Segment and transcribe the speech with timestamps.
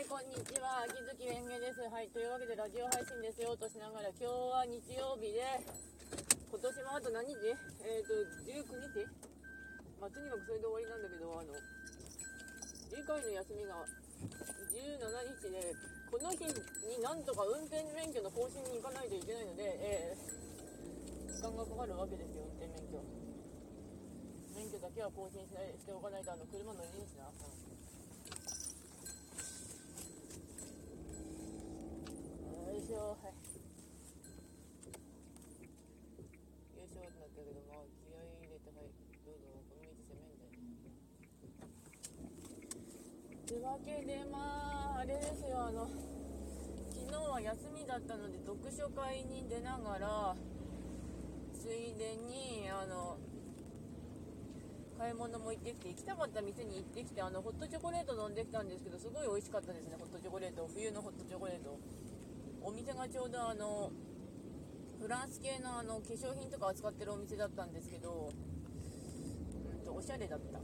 [0.00, 0.88] い、こんにちは。
[0.88, 1.84] 秋月園芸です。
[1.92, 5.44] はい、というわけでラジオ配信ですよとしながら、今日は日曜日で、
[6.48, 7.36] 今年もあと何日？
[7.84, 8.16] えっ、ー、と、
[8.48, 9.04] 19日？
[10.00, 11.52] まあ、とにかくそれで終わりなんだけど、あの、
[12.88, 13.84] 次回の休みが
[14.72, 15.04] 17
[15.36, 15.68] 日で、
[16.08, 23.04] この日になんとか運転免許の更新に行かないといけないので、えー、時間がかかるわけですよ、運転免許。
[24.56, 27.28] 免許だけは更新しておかないと、あの、車乗りにしな。
[27.28, 27.80] うん
[32.90, 33.30] しょはい
[36.74, 38.90] よいしょってなったけどまあ気合い入れてはい
[39.22, 40.58] どうぞこの道攻めんだよ
[43.46, 45.86] というわけでまああれですよあの
[46.90, 50.34] 昨日は休みだったので読書会に出ながら
[51.54, 53.16] ついでにあの
[54.98, 60.68] 買い物も行ってきて行きたかった店に行ってきてあのホットチョコレート飲んできたんですけどすごい美味しかったですねホットチョコレート。
[60.74, 61.78] 冬のホットチョコレート。
[62.60, 63.90] お店がちょうどあの
[65.00, 68.28] フランス系のあの化粧品とか扱ってるお店だったんですけど、
[69.72, 70.60] うんと、おしゃれだった。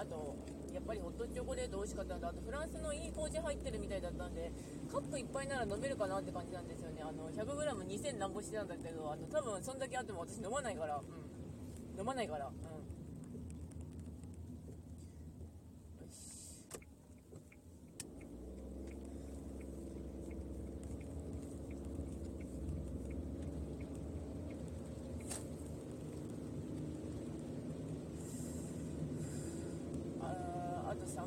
[0.00, 0.34] あと
[0.74, 4.50] やっぱりホットチョコレート美味しかったんであとフランスのいい麹入ってるみたいだったんで
[4.90, 7.00] カップ1杯なら飲めるかなって感じなんですよね。
[7.00, 12.83] あの 100g2000 何個してたんだけどあの多分そんだけあっても私飲まないから、うん、飲まないから、うん。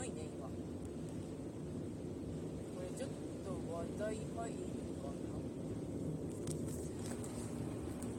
[0.00, 0.48] 寒いね今。
[0.48, 0.56] こ
[2.80, 3.12] れちょっ
[3.44, 4.64] と話題入る
[5.04, 5.28] かな。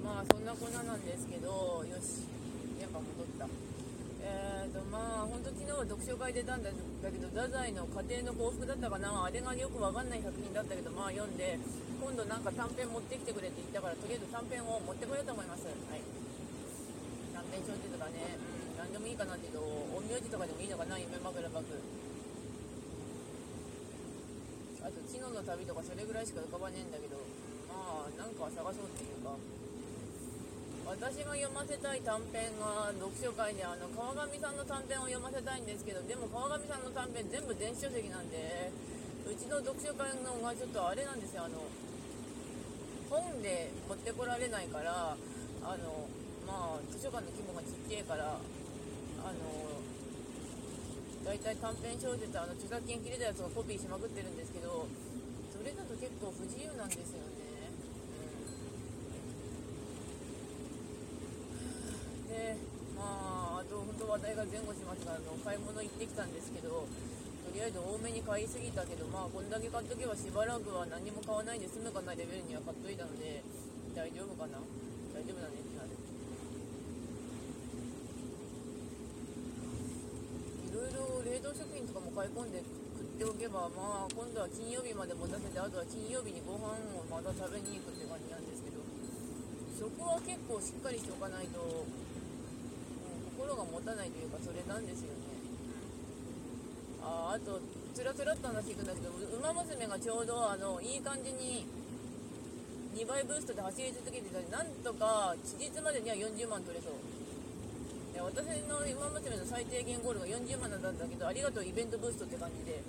[0.06, 2.30] まあそんなこんななんですけどよし。
[2.78, 3.50] やっぱ戻った。
[4.22, 6.78] えーとまあ本当昨日は読書会出たんだけ
[7.18, 9.26] ど太宰の家庭の幸福だったかな。
[9.26, 11.58] あれがよくわかんない作品だったけどまあ読んで
[11.98, 15.66] 今度なんか短編持ってきてくれって言ったからとりあえず短編を持ってこようと思います。
[15.66, 16.06] はい。
[17.34, 18.61] 短編小説とかね、うん。
[18.82, 19.62] 何でもいいかなけど
[20.02, 21.62] 陰陽師とかでもいいのかな夢枕幕
[24.82, 27.22] あと知能の旅とかそれぐらいしか浮かばねえんだけど
[27.70, 29.38] まあなんか探そうっていうか。
[30.82, 38.68] 私が読ませたい短編が読書会であの川上さんの短編を読ませたいんですけどでも川上さんの短編全部電子書籍なんで
[39.24, 41.46] うちの読書会のがちょっとあれなんですよ。
[41.46, 41.64] あの
[43.08, 45.16] 本で持ってこられないから
[45.64, 46.10] あの
[46.44, 48.36] まあ図書館の規模がちっちゃいから
[49.24, 49.38] あの
[51.26, 54.88] 大体短編小説あの著作権切れたやつをコピーしまくってるんですけど
[55.54, 57.70] それだと結構不自由なんですよね、
[62.26, 62.58] うん、で
[62.98, 73.44] まああと本当話題が前後しますがあの買い物行ってきたんですけどとりあえず多めに買いすぎたけどまあこんだけ買っとけばしばらくは何も買わないで済むかなレベルには買っといたので
[73.94, 74.58] 大丈夫かな？
[75.14, 75.71] 大丈夫だね。
[81.02, 88.82] ってなる凍食品とかも買い込んで食っておけばまあ今度は金曜日まで持たせてあとは金曜日にご飯をまた食べに行くって感じなんですけど
[89.82, 91.58] 食は結構しっかりしておかないと、
[93.34, 95.42] 心が持たないというかそれなんですよね。
[97.02, 97.58] ああと
[97.96, 101.66] つらつらっと話いくんだけど「ウマ娘」がちょうどあのいい感じに
[102.94, 107.21] 2倍ブーストで走り続けてたりなんとか期日までには40万取れそう。
[108.24, 112.82] 私の今までの最低限ゴールが40万なんだけどありがとうイベントブーストって感じで。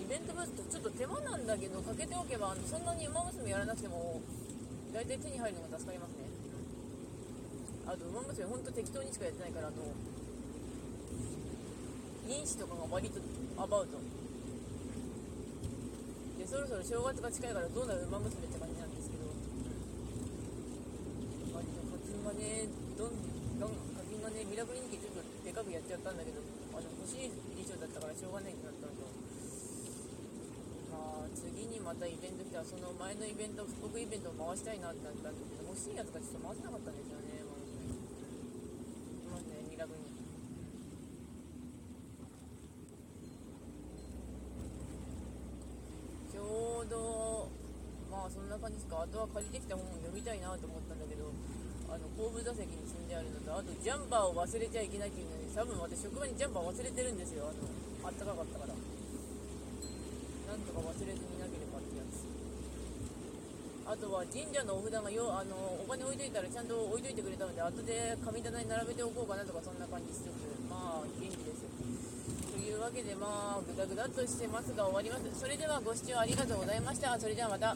[0.00, 4.20] イベントブーストちょっと手間なんだけどかけておけばあのそんなに馬娘やらなくても
[4.92, 6.26] 大体手に入るのが助かりますね。
[7.86, 9.76] あと馬娘ほんと適当にしかやってないからあの
[12.26, 13.20] 因子とかが割と
[13.62, 14.02] アバウト。
[16.42, 19.30] でそろそろ正月が近いからどうなる馬娘って感じなんですけど。
[21.54, 22.66] 割とコツがね
[22.98, 23.14] どん
[23.60, 23.89] どん
[24.50, 26.42] ミラクル人気ちょっとでかくやっちゃったんだけど
[26.74, 28.90] あの欲しい衣装だったからしょうがないってなった。
[28.90, 29.06] のと
[30.90, 37.62] まあ次にまたイベント来たらその前のイベント復刻イベントを回したいなってなったんだけど欲しいやつがちょっと回せなかったんですよねもう
[39.22, 40.18] いますねミラクル人。
[46.26, 47.46] 気ちょうど
[48.10, 49.06] まあそんな感じですか。
[49.06, 51.30] あとは借りてきた本を読みたいなと思ったんだけど
[51.90, 57.50] あの後部座席に積んであるのとあとジャンパーを忘れちゃいけないっていうのに多分私職場にジャンパー忘れてるんですよ。
[57.50, 57.66] あの
[58.06, 58.78] あったかかったから。
[60.50, 62.26] なんとか忘れずになければってやつ。
[63.86, 70.30] あとは神社のお札がよあのお金置いといたらちゃんと置いといてくれたので後で神棚に並べておこうかなとかそんな感じしつつ
[70.70, 75.26] まあ元気ですというわけでまあグダグダとしてますが終わります。
[75.38, 77.18] それではご視聴ありがとうございました。
[77.18, 77.74] それではまた。